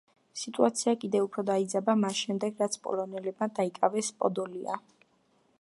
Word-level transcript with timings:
სიტუაცია 0.43 0.93
კიდევ 1.03 1.25
უფრო 1.27 1.43
დაიძაბა 1.49 1.95
მას 2.05 2.17
შემდეგ 2.21 2.65
რაც 2.65 2.79
პოლონელებმა 2.87 3.51
დაიკავეს 3.61 4.11
პოდოლია. 4.25 4.85